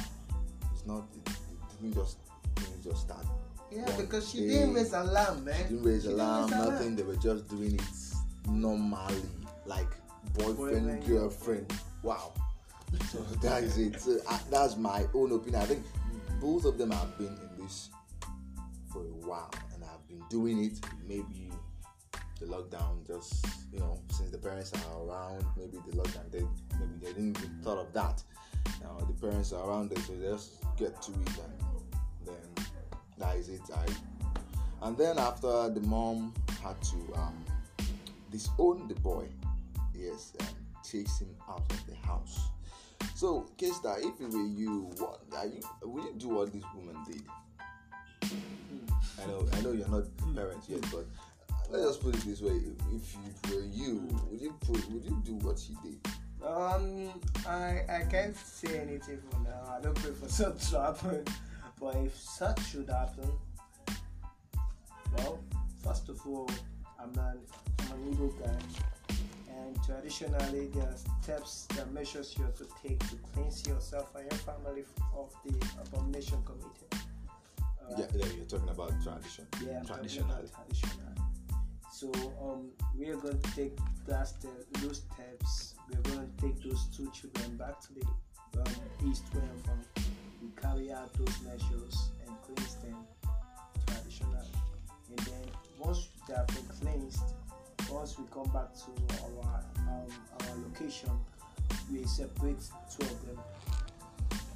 It's 0.73 0.87
not. 0.87 1.05
It, 1.15 1.31
it 1.31 1.81
didn't 1.81 1.95
just 1.95 2.19
didn't 2.57 2.83
just 2.83 3.03
start. 3.03 3.25
Yeah, 3.73 3.91
because 3.97 4.29
she 4.31 4.41
day. 4.41 4.49
didn't 4.49 4.75
raise 4.75 4.93
alarm, 4.93 5.45
man. 5.45 5.55
She 5.57 5.75
Didn't 5.75 5.85
raise 5.85 6.03
She 6.03 6.11
alarm, 6.11 6.51
raise 6.51 6.51
nothing. 6.51 6.97
They 6.97 7.03
were 7.05 7.17
just 7.17 7.49
doing 7.49 7.75
it 7.77 7.83
normally, 8.49 9.23
like 9.71 9.87
boyfriend, 10.35 10.57
Boyfriend, 10.57 11.07
girlfriend. 11.07 11.73
Wow. 12.03 12.33
So 13.09 13.19
that 13.43 13.63
is 13.63 13.79
it. 13.79 14.01
So, 14.01 14.19
uh, 14.29 14.39
that's 14.51 14.77
my 14.77 15.07
own 15.15 15.33
opinion. 15.33 15.63
I 15.63 15.65
think 15.65 15.85
both 16.41 16.65
of 16.65 16.77
them 16.77 16.91
have 16.91 17.17
been 17.17 17.29
in 17.29 17.63
this 17.63 17.89
for 18.93 19.01
a 19.01 19.27
while 19.29 19.55
and 19.73 19.85
I've 19.85 20.07
been 20.09 20.23
doing 20.29 20.65
it. 20.65 20.85
Maybe 21.07 21.51
the 22.41 22.47
lockdown 22.47 23.07
just 23.07 23.47
you 23.73 23.79
know 23.79 24.01
since 24.11 24.31
the 24.31 24.39
parents 24.39 24.73
are 24.73 25.05
around, 25.05 25.45
maybe 25.57 25.79
the 25.89 25.97
lockdown 25.97 26.31
they 26.33 26.45
maybe 26.79 26.93
they 27.01 27.13
didn't 27.13 27.39
even 27.39 27.61
thought 27.63 27.79
of 27.79 27.93
that. 27.93 28.23
Now 28.83 28.99
the 29.07 29.15
parents 29.15 29.53
are 29.53 29.65
around 29.69 29.91
them, 29.91 30.03
so 30.03 30.15
they 30.15 30.29
just 30.29 30.65
get 30.77 31.01
to 31.03 31.13
it 31.13 31.37
and 31.45 32.27
then 32.27 32.67
that 33.19 33.37
is 33.37 33.49
it. 33.49 33.61
I 33.73 33.87
and 34.83 34.97
then 34.97 35.19
after 35.19 35.69
the 35.69 35.81
mom 35.83 36.35
had 36.63 36.81
to 36.83 36.97
um, 37.15 37.45
disown 38.31 38.89
the 38.89 38.95
boy, 38.95 39.27
yes, 40.01 40.33
and 40.39 40.49
chase 40.85 41.21
him 41.21 41.35
out 41.49 41.63
of 41.71 41.87
the 41.87 41.95
house. 42.07 42.49
So, 43.15 43.47
K 43.57 43.71
Star, 43.71 43.99
if 43.99 44.21
it 44.21 44.31
were 44.31 44.47
you, 44.47 44.91
what 44.99 45.21
are 45.37 45.47
you? 45.47 45.61
Would 45.83 46.05
you 46.05 46.15
do 46.17 46.29
what 46.29 46.53
this 46.53 46.65
woman 46.75 46.97
did? 47.07 47.23
I 49.23 49.27
know, 49.27 49.47
I 49.53 49.61
know 49.61 49.73
you're 49.73 49.89
not 49.89 50.05
parents 50.35 50.69
yet, 50.69 50.81
but 50.91 51.05
let's 51.71 51.85
just 51.85 52.03
put 52.03 52.15
it 52.15 52.23
this 52.23 52.41
way: 52.41 52.61
if 52.95 53.17
it 53.47 53.55
were 53.55 53.63
you, 53.63 54.09
would 54.31 54.41
you 54.41 54.55
put, 54.61 54.91
would 54.91 55.05
you 55.05 55.21
do 55.25 55.35
what 55.47 55.59
she 55.59 55.75
did? 55.83 55.99
Um, 56.47 57.11
I 57.47 57.83
I 57.89 58.07
can't 58.11 58.37
say 58.37 58.79
anything 58.79 59.21
for 59.31 59.39
now. 59.41 59.75
I 59.77 59.81
don't 59.83 59.95
pray 59.95 60.13
for 60.13 60.29
such 60.29 60.71
to 60.71 60.81
happen. 60.81 61.25
But 61.81 61.97
if 61.97 62.15
such 62.15 62.61
should 62.67 62.91
happen, 62.91 63.31
well, 65.17 65.39
first 65.83 66.11
of 66.11 66.21
all, 66.27 66.49
I'm 66.99 67.09
an 67.19 67.39
I'm 67.79 67.93
an 67.93 68.15
Igbo 68.15 68.39
guy, 68.39 68.59
and 69.67 69.85
traditionally 69.85 70.69
there 70.75 70.85
are 70.85 70.97
steps, 71.23 71.67
are 71.79 71.87
measures 71.87 72.35
you 72.37 72.45
have 72.45 72.57
to 72.57 72.67
take 72.83 72.99
to 73.11 73.17
cleanse 73.33 73.67
yourself 73.67 74.15
and 74.15 74.31
your 74.31 74.41
family 74.41 74.85
of 75.17 75.33
the 75.45 75.55
abomination 75.81 76.43
committed. 76.45 76.91
Yeah, 77.99 78.07
yeah, 78.15 78.27
you're 78.37 78.45
talking 78.45 78.69
about 78.69 78.93
tradition. 79.03 79.47
Yeah, 79.65 79.83
traditionally. 79.83 80.31
about 80.31 80.51
traditional. 80.55 81.11
So 81.93 82.13
um, 82.41 82.71
we 82.99 83.09
are 83.11 83.17
going 83.17 83.41
to 83.41 83.51
take 83.55 83.77
that 84.07 84.29
step, 84.29 84.53
those 84.81 85.03
steps. 85.13 85.75
We 85.89 85.97
are 85.99 86.03
going 86.03 86.31
to 86.31 86.43
take 86.43 86.63
those 86.63 86.87
two 86.97 87.11
children 87.11 87.57
back 87.57 87.81
to 87.81 87.95
the 87.95 88.07
um, 88.61 89.11
east 89.11 89.25
where 89.33 89.45
I'm 89.45 89.63
from. 89.63 90.05
We 90.41 90.49
carry 90.61 90.93
out 90.93 91.13
those 91.15 91.37
measures 91.43 92.11
and 92.27 92.35
cleanse 92.43 92.77
them 92.77 92.97
traditionally. 93.87 94.49
And 95.11 95.19
then 95.19 95.45
once 95.79 96.09
they 96.27 96.35
have 96.35 96.47
been 96.47 96.65
cleansed, 96.81 97.35
once 97.91 98.19
we 98.19 98.25
come 98.33 98.49
back 98.53 98.73
to 98.75 98.91
our 99.23 99.65
um, 99.89 100.07
our 100.41 100.57
location, 100.65 101.11
we 101.91 102.05
separate 102.05 102.61
two 102.91 103.03
of 103.03 103.27
them. 103.27 103.39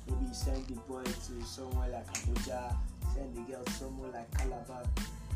maybe 0.09 0.33
send 0.33 0.67
the 0.67 0.75
boy 0.89 1.03
to 1.03 1.45
somewhere 1.45 1.89
like 1.91 2.07
Abuja, 2.15 2.77
send 3.15 3.35
the 3.35 3.41
girl 3.53 3.65
somewhere 3.67 4.11
like 4.13 4.31
Calabar. 4.39 4.83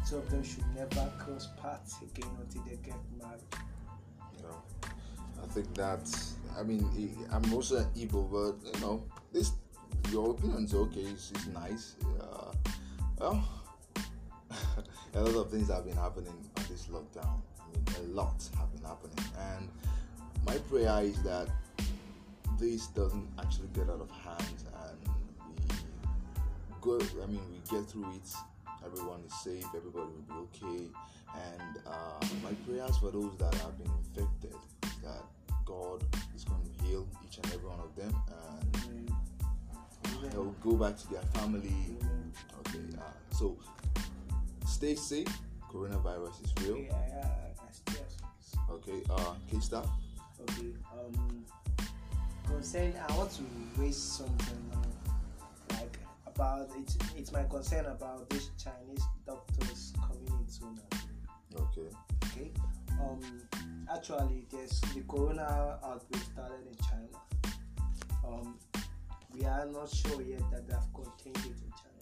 Two 0.08 0.16
of 0.16 0.30
them 0.30 0.42
should 0.42 0.64
never 0.74 1.10
cross 1.18 1.48
paths 1.60 1.96
again 2.02 2.30
until 2.40 2.62
they 2.62 2.76
get 2.76 2.96
married. 3.18 3.40
know, 4.42 4.62
I 5.42 5.46
think 5.52 5.74
that 5.74 6.08
I 6.58 6.62
mean 6.62 6.88
I'm 7.32 7.52
also 7.52 7.78
an 7.78 7.86
Igbo, 7.96 8.30
but 8.30 8.74
you 8.74 8.80
know 8.80 9.02
this 9.32 9.52
your 10.10 10.30
opinion's 10.30 10.74
okay. 10.74 11.00
It's, 11.00 11.30
it's 11.32 11.46
nice. 11.48 11.96
Uh, 12.20 12.52
well, 13.18 13.48
a 15.14 15.20
lot 15.20 15.34
of 15.36 15.50
things 15.50 15.68
have 15.68 15.84
been 15.84 15.96
happening 15.96 16.32
on 16.56 16.64
this 16.70 16.86
lockdown. 16.86 17.40
A 17.98 18.02
lot 18.12 18.42
have 18.58 18.72
been 18.72 18.82
happening, 18.82 19.24
and 19.56 19.68
my 20.46 20.56
prayer 20.70 21.02
is 21.02 21.20
that 21.22 21.48
this 22.58 22.86
doesn't 22.88 23.28
actually 23.38 23.68
get 23.74 23.88
out 23.90 24.00
of 24.00 24.10
hand 24.10 24.64
and 24.84 24.98
we 25.58 26.74
go. 26.80 26.98
I 27.22 27.26
mean, 27.26 27.40
we 27.50 27.58
get 27.70 27.88
through 27.88 28.10
it. 28.14 28.34
Everyone 28.84 29.20
is 29.26 29.34
safe. 29.42 29.64
Everybody 29.76 30.06
will 30.06 30.26
be 30.28 30.34
okay. 30.34 30.90
And 31.34 31.78
uh, 31.86 32.24
my 32.42 32.52
prayers 32.66 32.96
for 32.98 33.10
those 33.10 33.36
that 33.38 33.54
have 33.54 33.76
been 33.78 33.90
infected 33.98 34.56
is 34.84 34.96
that 35.02 35.22
God 35.64 36.02
is 36.34 36.44
going 36.44 36.62
to 36.62 36.84
heal 36.84 37.06
each 37.24 37.36
and 37.38 37.46
every 37.52 37.68
one 37.68 37.80
of 37.80 37.94
them, 37.96 38.14
and 38.82 39.12
they'll 40.32 40.54
go 40.62 40.72
back 40.76 40.96
to 40.98 41.08
their 41.10 41.22
family. 41.34 41.96
Okay. 42.60 42.80
Uh, 42.96 43.34
so 43.34 43.56
stay 44.66 44.94
safe. 44.94 45.28
Coronavirus 45.70 46.44
is 46.44 46.66
real. 46.66 46.78
Yeah, 46.78 46.92
yeah, 47.08 47.47
Okay. 48.70 49.02
Uh, 49.10 49.34
K-Star. 49.50 49.84
Okay. 50.40 50.72
Um, 50.92 51.44
concern. 52.46 52.94
I 53.08 53.16
want 53.16 53.30
to 53.32 53.42
raise 53.76 53.96
something 53.96 54.70
like 55.70 55.98
about 56.26 56.70
it. 56.78 56.96
It's 57.16 57.32
my 57.32 57.44
concern 57.44 57.86
about 57.86 58.28
this 58.30 58.50
Chinese 58.62 59.04
doctors 59.26 59.92
coming 60.00 60.26
into 60.38 60.66
Nigeria. 60.74 61.10
Okay. 61.56 61.88
Okay. 62.26 62.50
Um, 63.00 63.20
actually, 63.92 64.46
there's 64.50 64.80
the 64.80 65.02
corona 65.08 65.78
outbreak 65.84 66.22
started 66.22 66.66
in 66.66 66.76
China. 66.84 67.08
Um, 68.26 68.58
we 69.32 69.44
are 69.44 69.66
not 69.66 69.88
sure 69.88 70.20
yet 70.22 70.42
that 70.50 70.66
they 70.66 70.74
have 70.74 70.92
contained 70.94 71.36
it 71.38 71.58
in 71.64 71.72
China. 71.72 71.97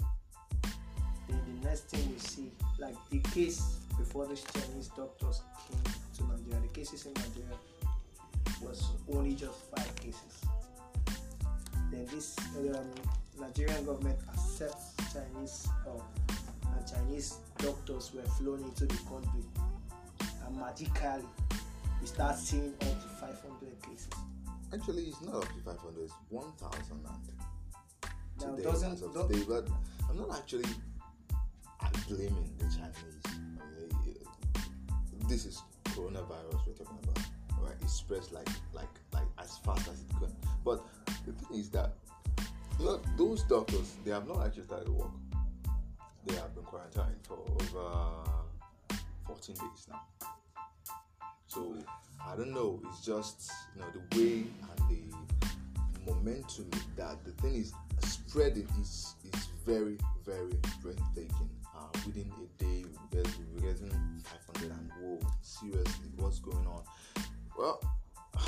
Then 1.28 1.40
the 1.60 1.68
next 1.68 1.88
thing 1.88 2.12
we 2.12 2.18
see, 2.18 2.50
like 2.78 2.94
the 3.10 3.18
case 3.30 3.78
before 3.98 4.26
these 4.26 4.44
Chinese 4.52 4.88
doctors 4.96 5.42
came 5.68 5.82
to 6.16 6.24
Nigeria, 6.32 6.60
the 6.62 6.68
cases 6.68 7.06
in 7.06 7.12
Nigeria 7.14 7.56
was 8.62 8.90
only 9.12 9.34
just 9.34 9.58
five 9.74 9.96
cases. 9.96 10.40
Then 11.90 12.06
this 12.06 12.36
um, 12.58 12.86
Nigerian 13.40 13.84
government 13.84 14.18
accepts 14.32 14.94
Chinese 15.12 15.68
uh, 15.86 16.00
and 16.76 16.86
Chinese 16.86 17.38
doctors 17.58 18.12
were 18.14 18.22
flown 18.22 18.62
into 18.62 18.86
the 18.86 18.96
country, 19.08 19.44
and 20.46 20.56
magically 20.56 21.24
we 22.00 22.06
start 22.06 22.36
seeing 22.36 22.72
up 22.82 23.02
to 23.02 23.08
500 23.20 23.82
cases. 23.82 24.08
Actually, 24.74 25.04
it's 25.04 25.20
not 25.22 25.36
up 25.36 25.44
to 25.44 25.60
500. 25.64 26.04
It's 26.04 26.12
1,000 26.28 27.02
Now, 28.40 28.50
today, 28.50 28.62
doesn't 28.62 28.92
as 28.92 29.02
of 29.02 29.28
today, 29.28 29.44
but 29.48 29.68
I'm 30.10 30.16
not 30.18 30.36
actually 30.36 30.64
blaming 32.08 32.50
the 32.58 32.64
Chinese. 32.64 33.16
This 35.28 35.44
is 35.44 35.62
coronavirus 35.86 36.66
we're 36.66 36.72
talking 36.74 36.98
about, 37.02 37.18
right? 37.60 37.74
It 37.82 37.90
spreads 37.90 38.30
like 38.30 38.48
like 38.72 38.88
like 39.12 39.26
as 39.38 39.58
fast 39.58 39.88
as 39.88 40.00
it 40.00 40.08
can. 40.20 40.32
But 40.64 40.84
the 41.26 41.32
thing 41.32 41.58
is 41.58 41.68
that 41.70 41.94
look, 42.78 43.04
those 43.16 43.42
doctors 43.44 43.94
they 44.04 44.12
have 44.12 44.28
not 44.28 44.46
actually 44.46 44.64
started 44.64 44.86
to 44.86 44.92
work. 44.92 45.10
They 46.26 46.34
have 46.36 46.54
been 46.54 46.64
quarantined 46.64 47.20
for 47.22 47.38
over 47.38 48.30
14 49.26 49.54
days 49.56 49.86
now. 49.88 50.02
So 51.48 51.74
I 52.24 52.36
don't 52.36 52.52
know. 52.52 52.80
It's 52.88 53.04
just 53.04 53.50
you 53.74 53.82
know 53.82 53.88
the 53.92 54.18
way 54.18 54.44
and 54.70 54.90
the 54.90 56.12
momentum 56.12 56.70
that 56.96 57.24
the 57.24 57.32
thing 57.42 57.56
is 57.56 57.72
spreading 58.00 58.68
is 58.80 59.14
is 59.32 59.48
very 59.66 59.98
very 60.24 60.54
breathtaking. 60.82 61.50
Uh, 61.76 61.98
within 62.06 62.32
a 62.32 62.62
day, 62.62 62.84
we're 63.12 63.60
getting 63.60 63.90
500 64.24 64.70
and 64.70 64.90
whoa, 65.00 65.20
seriously, 65.42 66.08
what's 66.16 66.38
going 66.38 66.66
on? 66.66 66.82
Well, 67.58 67.80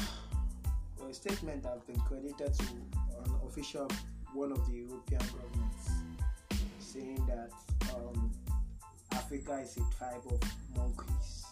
Well, 0.98 1.10
a 1.10 1.14
statement 1.14 1.64
has 1.64 1.80
been 1.82 2.00
credited 2.00 2.54
to 2.54 2.64
an 3.24 3.34
official 3.46 3.84
of 3.84 3.92
one 4.34 4.52
of 4.52 4.66
the 4.66 4.78
European 4.78 5.20
governments 5.20 5.90
saying 6.80 7.24
that 7.28 7.50
um, 7.94 8.30
Africa 9.12 9.60
is 9.62 9.76
a 9.76 9.96
tribe 9.96 10.22
of 10.28 10.40
monkeys. 10.76 11.44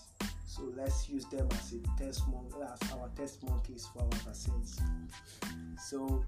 So 0.47 0.63
let's 0.77 1.09
use 1.09 1.27
them 1.27 1.49
as 1.53 1.75
a 1.75 2.03
test 2.03 2.27
mon- 2.29 2.51
as 2.63 2.93
our 2.93 3.09
test 3.17 3.43
monkeys 3.45 3.89
for 3.93 4.03
our 4.03 4.19
vaccines. 4.25 4.81
So 5.79 6.25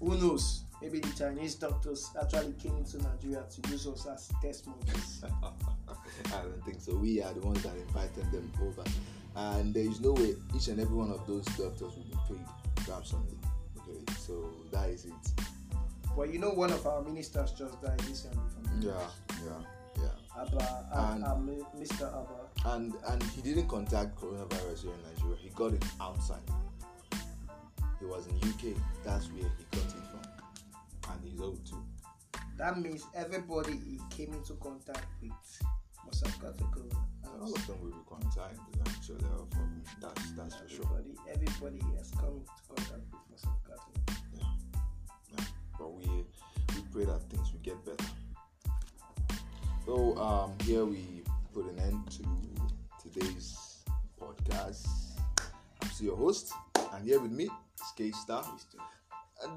who 0.00 0.16
knows? 0.18 0.62
Maybe 0.82 1.00
the 1.00 1.08
Chinese 1.16 1.54
doctors 1.54 2.10
actually 2.20 2.52
came 2.54 2.76
into 2.76 2.98
Nigeria 3.02 3.44
to 3.50 3.70
use 3.70 3.86
us 3.86 4.06
as 4.06 4.30
test 4.42 4.66
monkeys. 4.66 5.24
I 6.26 6.42
don't 6.42 6.64
think 6.64 6.80
so. 6.80 6.96
We 6.96 7.22
are 7.22 7.32
the 7.32 7.40
ones 7.40 7.62
that 7.62 7.74
invited 7.76 8.30
them 8.30 8.52
over, 8.62 8.84
and 9.34 9.72
there 9.72 9.84
is 9.88 10.00
no 10.00 10.12
way 10.12 10.34
each 10.54 10.68
and 10.68 10.78
every 10.80 10.94
one 10.94 11.10
of 11.10 11.26
those 11.26 11.44
doctors 11.46 11.80
will 11.80 12.04
be 12.04 12.16
paid 12.28 12.86
handsomely. 12.92 13.38
Okay, 13.78 13.98
so 14.18 14.50
that 14.70 14.90
is 14.90 15.06
it. 15.06 15.12
Well, 16.14 16.26
you 16.28 16.38
know, 16.38 16.50
one 16.50 16.72
of 16.72 16.86
our 16.86 17.02
ministers 17.02 17.52
just 17.52 17.80
died 17.82 18.02
recently 18.06 18.38
from 18.54 18.82
Yeah, 18.82 18.92
yeah, 19.44 20.02
yeah. 20.02 20.42
Abba, 20.42 20.86
And- 21.14 21.24
uh, 21.24 21.28
uh, 21.28 21.36
Mr. 21.78 22.06
Abba. 22.08 22.74
and 22.74 22.94
and 23.08 23.22
he 23.22 23.40
didn't 23.42 23.68
contact 23.68 24.16
coronavirus 24.20 24.82
here 24.82 24.92
in 24.92 25.02
Nigeria. 25.14 25.36
He 25.42 25.48
got 25.50 25.72
it 25.72 25.84
outside. 26.00 26.42
He 27.98 28.06
was 28.06 28.26
in 28.26 28.36
UK. 28.36 28.76
That's 29.04 29.26
where 29.32 29.44
he 29.44 29.64
got 29.70 29.86
it 29.86 30.04
from, 30.10 31.12
and 31.12 31.24
he's 31.24 31.40
old 31.40 31.64
too. 31.66 31.82
That 32.58 32.78
means 32.80 33.04
everybody 33.14 33.72
he 33.72 34.00
came 34.10 34.32
into 34.32 34.54
contact 34.54 35.06
with 35.20 35.32
must 36.06 36.26
have 36.26 36.38
got 36.40 36.56
the 36.56 36.64
And 36.64 37.42
all 37.42 37.54
of 37.54 37.66
them 37.66 37.76
will 37.82 37.90
be 37.90 37.98
quarantined. 38.06 38.58
Actually, 38.86 39.20
from 39.50 39.82
that's 40.00 40.30
that's 40.32 40.54
for 40.56 40.68
sure. 40.68 40.84
Everybody, 40.84 41.16
everybody 41.32 41.96
has 41.96 42.10
come 42.12 42.40
into 42.40 42.62
contact 42.68 43.04
with 43.12 43.20
must 43.30 43.44
have 43.44 43.64
gotten 43.64 43.92
it. 44.08 44.40
Yeah. 45.36 45.44
But 45.78 45.94
we 45.94 46.06
we 46.74 46.82
pray 46.92 47.04
that 47.04 47.28
things 47.30 47.52
will 47.52 47.60
get 47.60 47.84
better. 47.84 48.10
So 49.84 50.16
um, 50.18 50.52
here 50.64 50.84
we 50.84 51.22
put 51.52 51.66
an 51.70 51.78
end 51.78 52.10
to 52.10 53.08
today's 53.08 53.84
podcast. 54.20 54.86
I'm 55.82 55.88
still 55.90 56.06
your 56.08 56.16
host, 56.16 56.52
and 56.96 57.06
here 57.06 57.20
with 57.20 57.32
me 57.32 57.44
is 57.44 57.92
K 57.96 58.10
Star. 58.10 58.44
And 59.42 59.52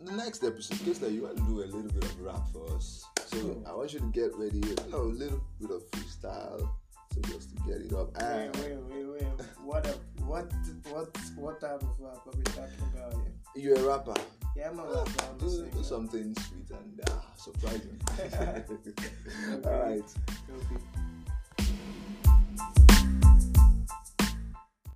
the 0.00 0.12
next 0.12 0.42
episode, 0.42 0.78
K 0.84 0.94
Star, 0.94 1.08
you 1.08 1.22
want 1.22 1.36
to 1.36 1.42
do 1.44 1.62
a 1.62 1.66
little 1.66 1.82
bit 1.82 2.04
of 2.04 2.20
rap 2.20 2.42
for 2.52 2.74
us. 2.74 3.04
So 3.26 3.62
I 3.66 3.74
want 3.74 3.92
you 3.92 4.00
to 4.00 4.06
get 4.06 4.34
ready, 4.36 4.58
you 4.58 4.76
know, 4.90 5.02
a 5.02 5.14
little 5.22 5.42
bit 5.60 5.70
of 5.70 5.90
freestyle, 5.90 6.68
so 7.12 7.20
just 7.28 7.54
to 7.54 7.62
get 7.62 7.80
it 7.80 7.92
up. 7.92 8.14
Wait, 8.16 8.22
And 8.22 8.56
wait, 8.56 8.76
wait, 8.76 9.06
wait. 9.06 9.46
What, 9.62 9.86
a, 9.86 9.92
what, 10.24 10.52
what, 10.90 11.16
what 11.36 11.60
type 11.60 11.82
of 11.82 11.94
rap 11.98 12.26
are 12.26 12.36
we 12.36 12.42
talking 12.44 12.84
about 12.94 13.12
here? 13.12 13.32
you're 13.56 13.76
a 13.76 13.88
rapper. 13.88 14.14
Yeah, 14.56 14.70
I'm 14.70 14.78
a 14.78 14.84
rapper. 14.84 15.24
I'm 15.30 15.38
do, 15.38 15.66
do 15.66 15.82
something 15.82 16.34
sweet 16.34 16.70
and 16.70 17.00
uh, 17.10 17.20
surprising. 17.36 18.00
All 19.64 19.80
right. 19.80 20.02
Okay. 20.50 21.03